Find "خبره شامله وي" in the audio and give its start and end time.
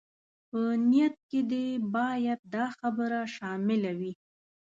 2.77-4.13